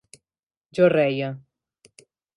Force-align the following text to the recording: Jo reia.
Jo 0.79 0.89
reia. 0.93 1.29